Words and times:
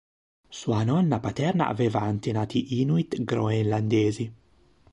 Sua 0.49 0.83
nonna 0.83 1.19
paterna 1.25 1.67
aveva 1.67 1.99
antenati 2.13 2.59
inuit 2.81 3.21
groenlandesi. 3.29 4.25